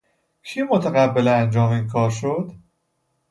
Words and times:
کی 0.43 0.61
متقبل 0.63 1.27
انجام 1.27 1.71
اینکار 1.71 2.09
شد؟ 2.09 2.51